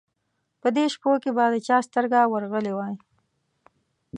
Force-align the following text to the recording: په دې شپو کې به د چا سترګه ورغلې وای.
په 0.61 0.67
دې 0.75 0.85
شپو 0.93 1.11
کې 1.23 1.31
به 1.35 1.45
د 1.53 1.55
چا 1.67 1.77
سترګه 1.87 2.19
ورغلې 2.33 2.73
وای. 2.75 2.95